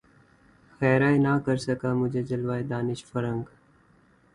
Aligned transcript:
خیرہ 0.77 1.09
نہ 1.25 1.33
کر 1.45 1.57
سکا 1.65 1.89
مجھے 1.99 2.21
جلوۂ 2.29 2.57
دانش 2.69 2.99
فرنگ 3.09 3.41